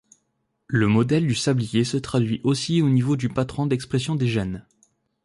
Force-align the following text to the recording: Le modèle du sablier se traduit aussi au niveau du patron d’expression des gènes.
Le 0.65 0.87
modèle 0.87 1.27
du 1.27 1.35
sablier 1.35 1.83
se 1.83 1.95
traduit 1.97 2.41
aussi 2.43 2.81
au 2.81 2.89
niveau 2.89 3.15
du 3.15 3.29
patron 3.29 3.67
d’expression 3.67 4.15
des 4.15 4.27
gènes. 4.29 4.65